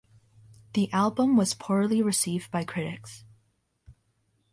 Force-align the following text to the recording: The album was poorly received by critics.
The 0.73 0.91
album 0.91 1.37
was 1.37 1.53
poorly 1.53 2.01
received 2.01 2.49
by 2.49 2.63
critics. 2.63 3.23